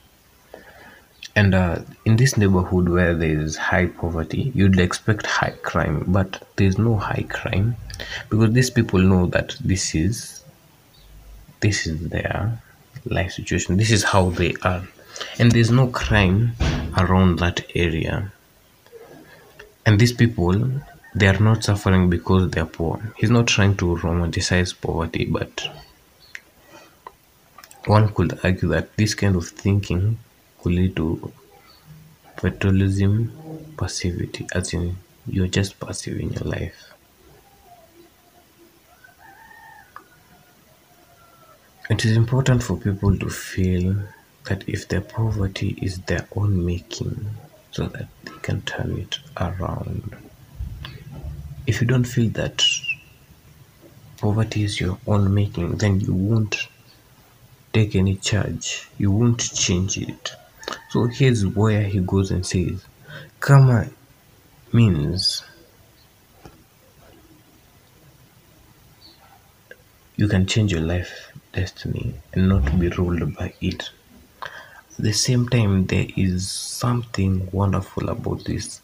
And 1.35 1.53
uh, 1.53 1.79
in 2.05 2.15
this 2.15 2.37
neighborhood 2.37 2.87
where 2.87 3.13
there 3.13 3.39
is 3.41 3.57
high 3.57 3.87
poverty 3.87 4.53
you'd 4.55 4.79
expect 4.79 5.25
high 5.25 5.55
crime 5.63 6.05
but 6.07 6.47
there's 6.55 6.77
no 6.77 6.95
high 6.95 7.25
crime 7.29 7.75
because 8.29 8.53
these 8.53 8.69
people 8.69 8.99
know 8.99 9.25
that 9.27 9.55
this 9.59 9.93
is 9.95 10.43
this 11.59 11.87
is 11.87 12.09
their 12.09 12.61
life 13.05 13.31
situation. 13.33 13.75
This 13.77 13.91
is 13.91 14.03
how 14.03 14.29
they 14.29 14.53
are 14.61 14.83
and 15.39 15.51
there's 15.51 15.71
no 15.71 15.87
crime 15.87 16.53
around 16.97 17.39
that 17.39 17.65
area. 17.75 18.31
And 19.85 19.99
these 19.99 20.13
people 20.13 20.71
they 21.13 21.27
are 21.27 21.39
not 21.39 21.63
suffering 21.63 22.09
because 22.09 22.51
they're 22.51 22.65
poor. 22.65 23.13
He's 23.15 23.31
not 23.31 23.47
trying 23.47 23.77
to 23.77 23.95
romanticize 23.95 24.73
poverty 24.79 25.25
but 25.25 25.69
one 27.85 28.13
could 28.13 28.39
argue 28.43 28.69
that 28.69 28.97
this 28.97 29.13
kind 29.13 29.35
of 29.35 29.47
thinking 29.47 30.17
could 30.61 30.73
lead 30.73 30.95
to 30.95 31.31
fatalism 32.37 33.31
passivity 33.77 34.47
as 34.53 34.73
in 34.73 34.97
you're 35.27 35.47
just 35.47 35.79
passive 35.79 36.19
in 36.19 36.31
your 36.31 36.43
life. 36.43 36.93
It 41.89 42.03
is 42.03 42.17
important 42.17 42.63
for 42.63 42.77
people 42.77 43.17
to 43.17 43.29
feel 43.29 43.95
that 44.45 44.67
if 44.67 44.87
their 44.87 45.01
poverty 45.01 45.77
is 45.81 45.99
their 46.01 46.27
own 46.35 46.65
making 46.65 47.29
so 47.71 47.87
that 47.87 48.07
they 48.23 48.31
can 48.41 48.61
turn 48.61 48.97
it 48.97 49.19
around. 49.37 50.15
If 51.67 51.81
you 51.81 51.87
don't 51.87 52.05
feel 52.05 52.29
that 52.31 52.63
poverty 54.17 54.63
is 54.63 54.79
your 54.79 54.97
own 55.07 55.33
making 55.33 55.77
then 55.77 55.99
you 55.99 56.13
won't 56.13 56.67
take 57.73 57.95
any 57.95 58.15
charge. 58.15 58.87
You 58.97 59.11
won't 59.11 59.39
change 59.39 59.97
it. 59.97 60.33
So 60.89 61.07
here's 61.07 61.45
where 61.45 61.83
he 61.83 61.99
goes 61.99 62.31
and 62.31 62.45
says 62.45 62.85
karma 63.39 63.89
means 64.71 65.43
you 70.15 70.27
can 70.27 70.45
change 70.45 70.71
your 70.71 70.81
life 70.81 71.31
destiny 71.51 72.13
and 72.33 72.47
not 72.47 72.79
be 72.79 72.89
ruled 72.89 73.35
by 73.35 73.53
it 73.61 73.89
the 74.97 75.11
same 75.11 75.47
time 75.49 75.85
there 75.87 76.07
is 76.15 76.49
something 76.49 77.49
wonderful 77.51 78.09
about 78.09 78.45
this 78.45 78.81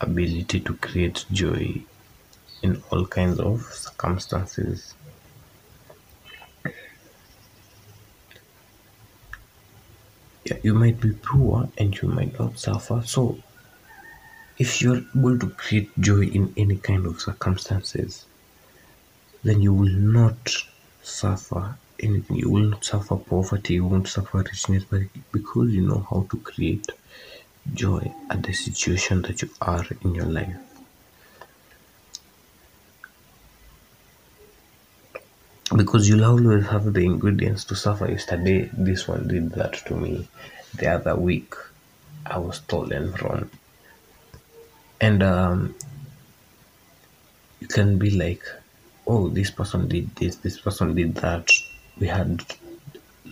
ability 0.00 0.60
to 0.60 0.74
create 0.74 1.24
joy 1.30 1.82
in 2.62 2.82
all 2.90 3.06
kinds 3.06 3.38
of 3.38 3.62
circumstances. 3.62 4.94
Yeah, 10.44 10.58
you 10.62 10.74
might 10.74 11.00
be 11.00 11.12
poor 11.12 11.68
and 11.78 11.96
you 12.00 12.08
might 12.08 12.38
not 12.38 12.58
suffer. 12.58 13.02
So 13.06 13.38
if 14.58 14.80
you're 14.80 15.02
able 15.16 15.38
to 15.38 15.48
create 15.50 15.90
joy 16.00 16.24
in 16.24 16.52
any 16.56 16.76
kind 16.76 17.06
of 17.06 17.20
circumstances 17.20 18.26
then 19.42 19.60
you 19.60 19.72
will 19.72 19.92
not 19.92 20.50
suffer 21.02 21.76
anything 22.00 22.36
you 22.36 22.50
will 22.50 22.68
not 22.70 22.84
suffer 22.84 23.16
poverty 23.16 23.74
you 23.74 23.86
won't 23.86 24.08
suffer 24.08 24.38
richness 24.38 24.84
but 24.84 25.02
because 25.32 25.70
you 25.72 25.80
know 25.80 26.06
how 26.10 26.26
to 26.30 26.36
create 26.38 26.86
joy 27.72 28.12
at 28.30 28.42
the 28.42 28.52
situation 28.52 29.22
that 29.22 29.40
you 29.40 29.48
are 29.62 29.86
in 30.02 30.14
your 30.14 30.26
life. 30.26 30.56
Because 35.74 36.08
you'll 36.08 36.26
always 36.26 36.66
have 36.66 36.92
the 36.92 37.00
ingredients 37.00 37.64
to 37.64 37.74
suffer. 37.74 38.10
Yesterday 38.10 38.70
this 38.74 39.08
one 39.08 39.26
did 39.28 39.52
that 39.52 39.72
to 39.86 39.96
me. 39.96 40.28
The 40.74 40.88
other 40.88 41.16
week 41.16 41.54
i 42.26 42.38
was 42.38 42.56
stolen 42.56 43.12
from 43.12 43.50
and 45.00 45.22
um, 45.22 45.74
you 47.60 47.66
can 47.66 47.98
be 47.98 48.10
like 48.10 48.42
oh 49.06 49.28
this 49.28 49.50
person 49.50 49.86
did 49.88 50.08
this 50.16 50.36
this 50.36 50.58
person 50.58 50.94
did 50.94 51.14
that 51.16 51.50
we 51.98 52.06
had 52.08 52.44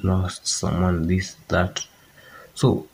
lost 0.03 0.47
someone 0.47 1.07
this 1.07 1.37
that. 1.49 1.87
So 2.55 2.87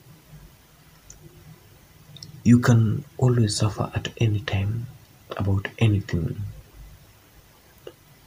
you 2.44 2.58
can 2.58 3.04
always 3.18 3.56
suffer 3.56 3.90
at 3.94 4.08
any 4.18 4.40
time 4.40 4.86
about 5.36 5.68
anything. 5.78 6.36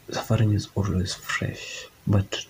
Suffering 0.10 0.54
is 0.54 0.68
always 0.76 1.14
fresh 1.14 1.86
but 2.08 2.46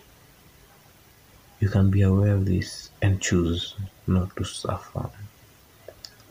you 1.60 1.70
can 1.70 1.92
be 1.92 2.02
aware 2.02 2.34
of 2.34 2.46
this 2.46 2.90
and 3.02 3.22
choose 3.22 3.76
not 4.08 4.36
to 4.36 4.44
suffer. 4.44 5.10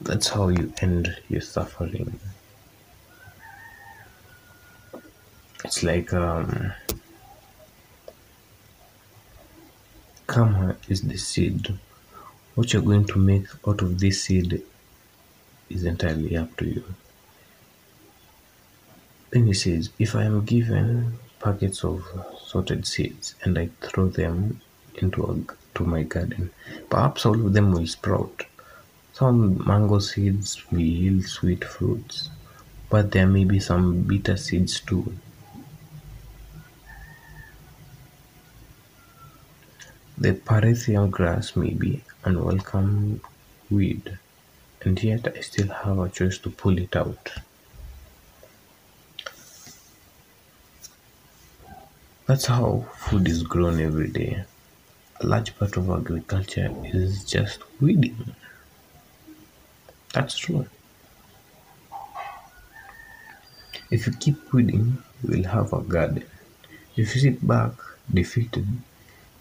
That's 0.00 0.28
how 0.28 0.48
you 0.48 0.72
end 0.80 1.16
your 1.28 1.40
suffering. 1.40 2.18
It's 5.64 5.82
like 5.82 6.12
um 6.12 6.72
karma 10.30 10.76
is 10.88 11.02
the 11.02 11.16
seed. 11.16 11.76
What 12.54 12.72
you're 12.72 12.82
going 12.82 13.06
to 13.06 13.18
make 13.18 13.46
out 13.66 13.82
of 13.82 13.98
this 13.98 14.22
seed 14.22 14.62
is 15.68 15.82
entirely 15.82 16.36
up 16.36 16.56
to 16.58 16.66
you. 16.66 16.84
Then 19.30 19.48
he 19.48 19.54
says 19.54 19.90
if 19.98 20.14
i 20.14 20.22
am 20.22 20.44
given 20.44 21.18
packets 21.40 21.82
of 21.82 22.04
sorted 22.44 22.86
seeds 22.86 23.34
and 23.42 23.58
i 23.58 23.68
throw 23.80 24.06
them 24.08 24.60
into 25.02 25.24
a, 25.24 25.34
to 25.76 25.84
my 25.84 26.02
garden 26.04 26.50
perhaps 26.88 27.26
all 27.26 27.46
of 27.46 27.52
them 27.52 27.72
will 27.72 27.88
sprout. 27.88 28.44
Some 29.12 29.66
mango 29.66 29.98
seeds 29.98 30.48
will 30.70 30.78
yield 30.78 31.24
sweet 31.24 31.64
fruits 31.64 32.30
but 32.88 33.10
there 33.10 33.26
may 33.26 33.44
be 33.44 33.58
some 33.58 34.02
bitter 34.02 34.36
seeds 34.36 34.78
too 34.78 35.12
The 40.20 40.34
Parithium 40.34 41.10
grass 41.10 41.56
may 41.56 41.70
be 41.70 42.02
unwelcome 42.24 43.22
weed, 43.70 44.18
and 44.82 45.02
yet 45.02 45.26
I 45.34 45.40
still 45.40 45.68
have 45.68 45.98
a 45.98 46.10
choice 46.10 46.36
to 46.38 46.50
pull 46.50 46.76
it 46.76 46.94
out. 46.94 47.30
That's 52.26 52.44
how 52.44 52.86
food 52.98 53.26
is 53.28 53.42
grown 53.42 53.80
every 53.80 54.08
day. 54.08 54.44
a 55.20 55.26
large 55.26 55.56
part 55.58 55.76
of 55.76 55.88
agriculture 55.90 56.70
is 56.84 57.24
just 57.24 57.60
weeding. 57.80 58.34
That's 60.12 60.36
true. 60.36 60.66
If 63.90 64.06
you 64.06 64.12
keep 64.20 64.52
weeding, 64.52 64.98
you 65.22 65.30
will 65.30 65.44
have 65.44 65.72
a 65.72 65.80
garden. 65.80 66.24
If 66.96 67.14
you 67.14 67.20
sit 67.20 67.46
back 67.46 67.72
defeated, 68.12 68.66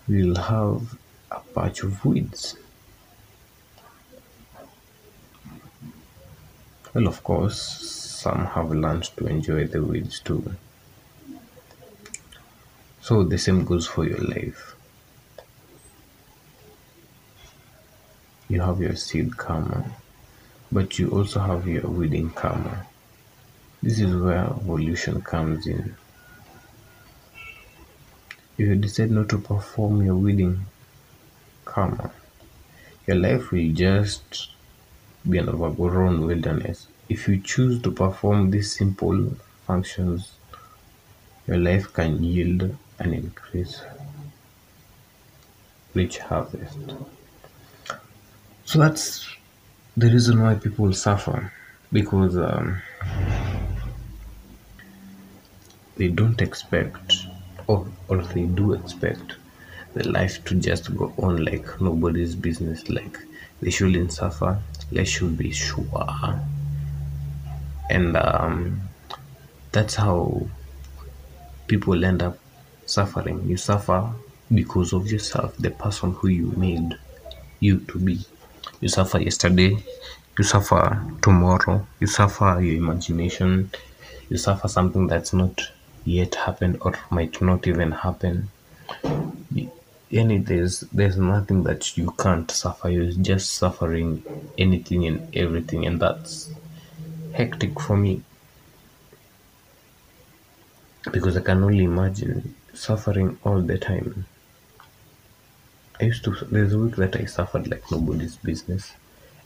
will 0.09 0.35
have 0.35 0.97
a 1.31 1.39
patch 1.53 1.83
of 1.83 2.03
weeds. 2.03 2.57
Well, 6.93 7.07
of 7.07 7.23
course, 7.23 7.61
some 7.61 8.47
have 8.47 8.71
learned 8.71 9.03
to 9.17 9.27
enjoy 9.27 9.67
the 9.67 9.83
weeds 9.83 10.19
too. 10.19 10.55
So 13.01 13.23
the 13.23 13.37
same 13.37 13.63
goes 13.63 13.85
for 13.85 14.05
your 14.05 14.17
life. 14.17 14.75
You 18.47 18.61
have 18.61 18.81
your 18.81 18.95
seed 18.95 19.37
karma, 19.37 19.91
but 20.71 20.97
you 20.97 21.11
also 21.11 21.39
have 21.39 21.67
your 21.67 21.87
weeding 21.87 22.31
karma. 22.31 22.87
This 23.83 23.99
is 23.99 24.15
where 24.15 24.45
evolution 24.45 25.21
comes 25.21 25.67
in. 25.67 25.95
If 28.59 28.67
you 28.67 28.75
decide 28.75 29.11
not 29.11 29.29
to 29.29 29.37
perform 29.37 30.05
your 30.05 30.15
weeding 30.15 30.65
karma, 31.63 32.11
your 33.07 33.15
life 33.15 33.51
will 33.51 33.71
just 33.71 34.49
be 35.29 35.37
an 35.37 35.47
overgrown 35.47 36.27
wilderness. 36.27 36.87
If 37.07 37.29
you 37.29 37.39
choose 37.39 37.81
to 37.83 37.91
perform 37.91 38.51
these 38.51 38.75
simple 38.75 39.33
functions, 39.65 40.33
your 41.47 41.55
life 41.55 41.93
can 41.93 42.21
yield 42.21 42.75
an 42.99 43.13
increase, 43.13 43.81
rich 45.93 46.17
harvest. 46.17 46.79
So 48.65 48.79
that's 48.79 49.25
the 49.95 50.11
reason 50.11 50.43
why 50.43 50.55
people 50.55 50.91
suffer 50.91 51.53
because 51.93 52.35
um, 52.35 52.81
they 55.95 56.09
don't 56.09 56.41
expect 56.41 57.28
or, 57.69 57.85
or 58.07 58.17
they 58.33 58.45
do 58.45 58.73
expect 58.73 59.33
the 59.93 60.07
life 60.09 60.43
to 60.45 60.55
just 60.55 60.95
go 60.95 61.13
on 61.17 61.43
like 61.45 61.67
nobody's 61.81 62.35
business 62.35 62.89
like 62.89 63.17
they 63.61 63.69
shouldn't 63.69 64.11
suffer 64.13 64.59
they 64.91 65.05
should 65.05 65.37
be 65.37 65.51
sure. 65.51 66.39
And 67.89 68.17
um, 68.17 68.81
that's 69.71 69.95
how 69.95 70.47
people 71.67 72.03
end 72.03 72.23
up 72.23 72.37
suffering. 72.85 73.47
You 73.47 73.57
suffer 73.57 74.09
because 74.53 74.93
of 74.93 75.11
yourself 75.11 75.55
the 75.57 75.69
person 75.69 76.13
who 76.13 76.27
you 76.29 76.47
made 76.57 76.97
you 77.59 77.79
to 77.79 77.99
be. 77.99 78.19
You 78.81 78.89
suffer 78.89 79.19
yesterday 79.19 79.77
you 80.37 80.45
suffer 80.45 81.03
tomorrow 81.21 81.85
you 81.99 82.07
suffer 82.07 82.61
your 82.61 82.75
imagination 82.75 83.69
you 84.29 84.37
suffer 84.37 84.69
something 84.69 85.05
that's 85.05 85.33
not 85.33 85.61
yet 86.09 86.35
happened 86.35 86.77
or 86.81 86.93
might 87.11 87.39
not 87.41 87.67
even 87.67 87.91
happen. 87.91 88.49
Any 90.11 90.39
there's 90.39 90.79
there's 90.91 91.17
nothing 91.17 91.63
that 91.63 91.95
you 91.97 92.11
can't 92.17 92.49
suffer. 92.49 92.89
You're 92.89 93.11
just 93.11 93.51
suffering 93.53 94.23
anything 94.57 95.05
and 95.05 95.35
everything 95.35 95.85
and 95.85 96.01
that's 96.01 96.49
hectic 97.33 97.79
for 97.79 97.95
me. 97.95 98.23
Because 101.11 101.37
i 101.37 101.41
can 101.41 101.63
only 101.63 101.83
imagine 101.83 102.55
suffering 102.73 103.37
all 103.43 103.61
the 103.61 103.77
time. 103.77 104.25
I 106.01 106.05
used 106.05 106.23
to 106.23 106.31
there's 106.51 106.73
a 106.73 106.79
week 106.79 106.95
that 106.95 107.15
i 107.17 107.25
suffered 107.25 107.67
like 107.67 107.83
nobody's 107.91 108.37
business 108.37 108.93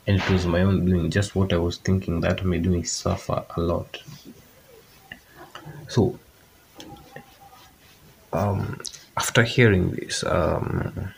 and 0.08 0.18
it 0.22 0.30
was 0.30 0.46
my 0.46 0.62
own 0.62 0.86
doing. 0.86 1.12
Just 1.12 1.36
what 1.36 1.52
i 1.52 1.58
was 1.58 1.78
thinking 1.78 2.22
that 2.22 2.46
made 2.46 2.66
me 2.66 2.84
suffer 2.84 3.44
a 3.58 3.62
lot. 3.62 4.02
So 5.90 6.20
um 8.34 8.80
after 9.16 9.44
hearing 9.44 9.92
this 9.92 10.24
um 10.24 11.14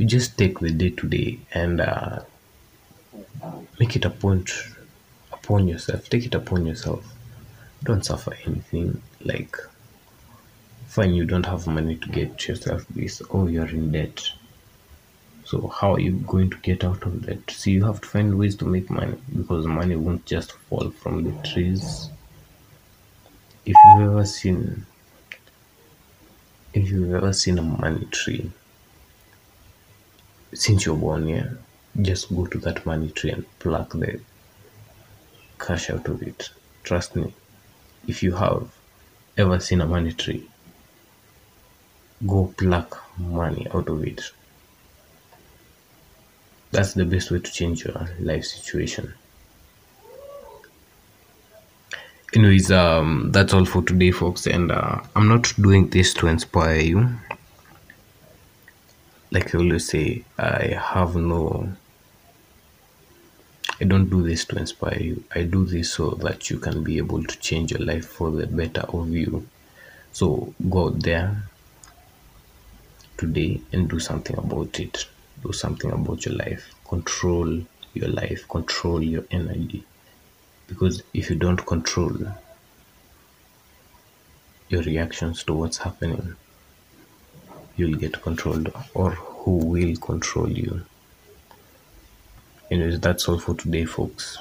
you 0.00 0.06
just 0.06 0.38
take 0.38 0.60
the 0.60 0.70
day 0.70 0.88
to 0.88 1.06
day 1.06 1.38
and 1.52 1.78
uh, 1.78 2.20
make 3.78 3.94
it 3.96 4.06
a 4.06 4.08
point 4.08 4.50
upon 5.30 5.68
yourself. 5.68 6.08
Take 6.08 6.24
it 6.24 6.34
upon 6.34 6.64
yourself. 6.64 7.04
Don't 7.84 8.02
suffer 8.02 8.34
anything 8.46 9.02
like 9.20 9.58
fine 10.86 11.12
you 11.12 11.26
don't 11.26 11.44
have 11.44 11.66
money 11.66 11.96
to 11.96 12.08
get 12.08 12.48
yourself 12.48 12.86
this 12.88 13.20
or 13.20 13.50
you're 13.50 13.68
in 13.68 13.92
debt. 13.92 14.26
So 15.44 15.68
how 15.68 15.94
are 15.96 16.00
you 16.00 16.12
going 16.12 16.48
to 16.48 16.56
get 16.56 16.82
out 16.82 17.02
of 17.02 17.26
that? 17.26 17.50
See 17.50 17.72
you 17.72 17.84
have 17.84 18.00
to 18.00 18.08
find 18.08 18.38
ways 18.38 18.56
to 18.56 18.64
make 18.64 18.88
money 18.88 19.18
because 19.36 19.66
money 19.66 19.96
won't 19.96 20.24
just 20.24 20.52
fall 20.52 20.90
from 20.90 21.24
the 21.24 21.48
trees. 21.48 22.08
If 23.66 23.76
you've 23.84 24.10
ever 24.10 24.24
seen 24.24 24.86
if 26.72 26.90
you've 26.90 27.14
ever 27.14 27.32
seen 27.32 27.58
a 27.58 27.62
money 27.62 28.06
tree 28.10 28.50
since 30.52 30.84
you're 30.84 30.96
born 30.96 31.26
here 31.26 31.58
just 32.02 32.34
go 32.34 32.46
to 32.46 32.58
that 32.58 32.86
money 32.86 33.08
tree 33.10 33.30
and 33.30 33.44
pluck 33.58 33.90
the 33.92 34.20
cash 35.58 35.90
out 35.90 36.08
of 36.08 36.22
it. 36.22 36.50
Trust 36.84 37.16
me 37.16 37.34
if 38.06 38.22
you 38.22 38.32
have 38.32 38.68
ever 39.36 39.58
seen 39.60 39.80
a 39.80 39.86
money 39.86 40.12
tree 40.12 40.48
go 42.26 42.52
pluck 42.56 43.02
money 43.18 43.66
out 43.74 43.88
of 43.88 44.04
it. 44.04 44.22
That's 46.70 46.94
the 46.94 47.04
best 47.04 47.30
way 47.30 47.40
to 47.40 47.52
change 47.52 47.84
your 47.84 48.08
life 48.20 48.44
situation 48.44 49.14
anyways 52.32 52.70
um 52.70 53.32
that's 53.32 53.52
all 53.52 53.64
for 53.64 53.82
today 53.82 54.12
folks 54.12 54.46
and 54.46 54.70
uh, 54.70 55.00
i'm 55.16 55.26
not 55.26 55.52
doing 55.60 55.88
this 55.90 56.14
to 56.14 56.28
inspire 56.28 56.78
you. 56.78 57.08
Like 59.32 59.52
i 59.52 59.58
always 59.58 59.88
say 59.88 60.24
i 60.38 60.78
have 60.80 61.16
no 61.16 61.72
i 63.80 63.84
don't 63.84 64.10
do 64.10 64.22
this 64.22 64.44
to 64.44 64.58
inspire 64.58 65.00
you. 65.00 65.24
I 65.34 65.42
do 65.42 65.64
this 65.64 65.94
so 65.94 66.10
that 66.10 66.50
you 66.50 66.58
can 66.58 66.84
be 66.84 66.98
able 66.98 67.24
to 67.24 67.38
change 67.38 67.72
your 67.72 67.80
life 67.80 68.06
for 68.06 68.30
the 68.30 68.46
better 68.46 68.82
of 68.82 69.10
you. 69.10 69.48
So 70.12 70.54
go 70.68 70.88
out 70.88 71.02
there 71.02 71.42
today 73.16 73.60
and 73.72 73.88
do 73.88 73.98
something 73.98 74.36
about 74.36 74.78
it. 74.78 75.06
Do 75.42 75.52
something 75.52 75.90
about 75.90 76.26
your 76.26 76.34
life. 76.34 76.74
Control 76.86 77.62
your 77.94 78.08
life. 78.08 78.46
Control 78.48 79.02
your 79.02 79.24
energy 79.30 79.84
because 80.70 81.02
if 81.12 81.28
you 81.28 81.36
don't 81.36 81.66
control 81.66 82.16
your 84.70 84.82
reactions 84.82 85.44
to 85.44 85.52
what's 85.52 85.78
happening 85.78 86.36
you'll 87.80 87.98
get 87.98 88.20
controlled 88.22 88.72
or 88.94 89.10
who 89.10 89.52
will 89.56 89.96
control 89.96 90.50
you. 90.50 90.82
Anyways 92.70 93.00
that's 93.00 93.26
all 93.28 93.38
for 93.38 93.54
today 93.54 93.86
folks. 93.86 94.38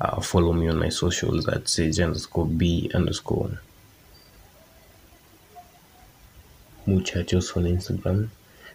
Uh, 0.00 0.20
follow 0.20 0.52
me 0.52 0.68
on 0.68 0.78
my 0.78 0.88
socials 0.88 1.48
at 1.48 1.68
sage 1.68 1.98
underscore 1.98 2.46
b 2.46 2.90
underscore. 2.94 3.60
Muchachos 6.86 7.56
on 7.56 7.64
instagram 7.64 8.28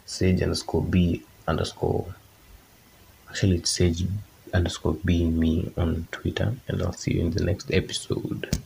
sage 0.06 0.42
underscore 0.42 0.84
b 0.84 1.24
underscore. 1.48 2.14
Actually 3.30 3.58
it's 3.58 3.72
sage 3.72 4.06
underscore 4.54 4.94
be 5.06 5.26
me 5.26 5.72
on 5.78 6.08
Twitter, 6.12 6.56
and 6.68 6.82
I'll 6.82 6.94
see 6.94 7.14
you 7.14 7.22
in 7.22 7.32
the 7.32 7.44
next 7.44 7.72
episode. 7.72 8.58